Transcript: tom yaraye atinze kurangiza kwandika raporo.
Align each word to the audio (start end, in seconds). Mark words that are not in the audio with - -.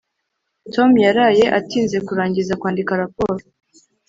tom 0.73 0.89
yaraye 1.05 1.45
atinze 1.59 1.97
kurangiza 2.07 2.53
kwandika 2.59 2.99
raporo. 3.01 3.43